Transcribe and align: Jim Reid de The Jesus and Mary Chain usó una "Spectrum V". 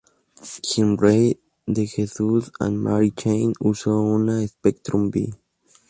Jim 0.67 0.89
Reid 1.01 1.37
de 1.67 1.85
The 1.85 1.85
Jesus 1.85 2.49
and 2.59 2.81
Mary 2.81 3.11
Chain 3.11 3.53
usó 3.59 3.99
una 4.01 4.43
"Spectrum 4.47 5.11
V". 5.13 5.31